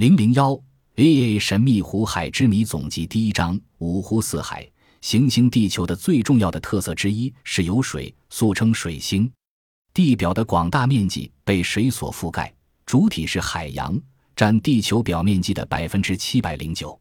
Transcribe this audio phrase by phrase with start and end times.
[0.00, 0.58] 零零幺
[0.96, 4.66] A A 神秘湖海之谜总集第一章：五湖四海。
[5.02, 9.30] 行星地球的最重要的特色之一是有水，俗称水星。
[9.92, 12.50] 地表的广大面积被水所覆盖，
[12.86, 14.00] 主体是海洋，
[14.34, 16.98] 占地球表面积的百分之七百零九。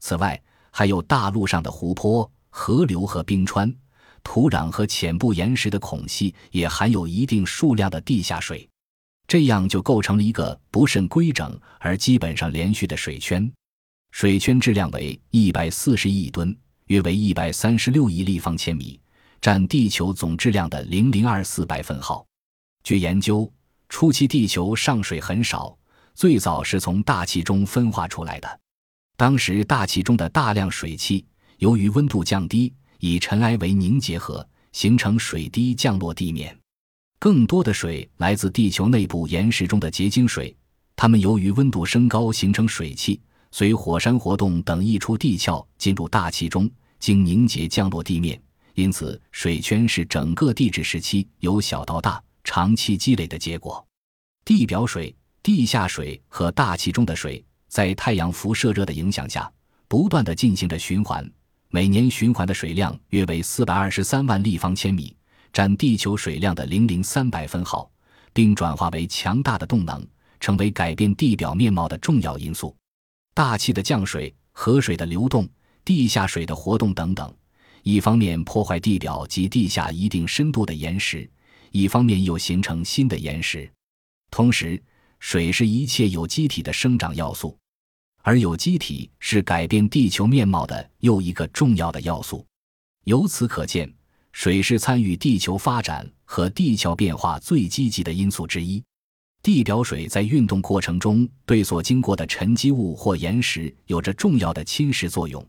[0.00, 0.38] 此外，
[0.70, 3.74] 还有大陆上的湖泊、河流和冰川，
[4.22, 8.68] 土壤和浅部岩石的孔隙也含有一定数量的地下水。
[9.34, 13.52] 这样就构成了一个不甚规整而基本上连续的水圈，
[14.12, 16.56] 水圈质量为一百四十亿吨，
[16.86, 19.00] 约为一百三十六亿立方千米，
[19.40, 22.24] 占地球总质量的零零二四百分号。
[22.84, 23.52] 据研究，
[23.88, 25.76] 初期地球上水很少，
[26.14, 28.60] 最早是从大气中分化出来的。
[29.16, 31.26] 当时大气中的大量水汽，
[31.58, 36.56] 由于温度降低，以尘埃为凝结核，形成水滴降落地面。
[37.24, 40.54] 更多的水来自地球内部岩石中的结晶水，
[40.94, 43.18] 它们由于温度升高形成水汽，
[43.50, 48.38] 随火山活动等溢出地壳进入大气中，经凝结降落地面。
[48.74, 53.82] 因此，水圈是整个地质时期由小到大长期积累的结果。
[54.44, 59.50] 地表水、地下水和大气中的水在太阳辐射热的影响下，
[59.88, 61.26] 不断的进行着循环，
[61.70, 65.16] 每年循环的水量约为四百二十三万立方千米。
[65.54, 67.88] 占地球水量的零零三百分号，
[68.32, 70.04] 并转化为强大的动能，
[70.40, 72.74] 成为改变地表面貌的重要因素。
[73.34, 75.48] 大气的降水、河水的流动、
[75.84, 77.32] 地下水的活动等等，
[77.84, 81.30] 一方面破坏地表及地下一定深度的岩石，
[81.70, 83.70] 一方面又形成新的岩石。
[84.32, 84.82] 同时，
[85.20, 87.56] 水是一切有机体的生长要素，
[88.22, 92.44] 而有机体是改变地球面貌的又一个重要的要素。
[93.04, 93.94] 由此可见。
[94.34, 98.82] 水是参与地球发展和地壳变化最积极的因素之一。
[99.40, 105.46] 地表水在运动过程中对所经过的沉积物或岩石有着重要的侵蚀作用，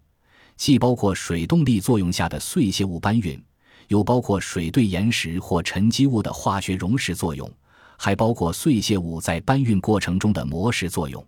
[0.55, 3.43] 既包括水动力作用下的碎屑物搬运，
[3.87, 7.51] 又包括水对岩石或沉积物的化学溶蚀作用，
[7.97, 11.25] 还包括碎屑物在搬运过程中的磨蚀作用。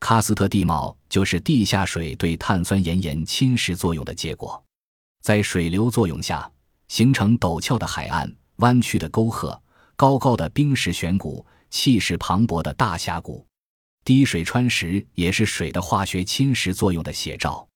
[0.00, 4.64] 喀斯特地貌就是地下水对碳酸盐盐侵蚀作用的结果，
[5.22, 6.50] 在水流作用下。
[6.88, 9.60] 形成陡峭的海岸、弯曲的沟壑、
[9.96, 13.46] 高高的冰石悬谷、气势磅礴的大峡谷。
[14.04, 17.66] 滴水穿石也是水的化学侵蚀作用的写照。